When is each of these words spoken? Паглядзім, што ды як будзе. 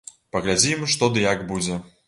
Паглядзім, 0.35 0.81
што 0.95 1.11
ды 1.17 1.23
як 1.29 1.47
будзе. 1.53 1.83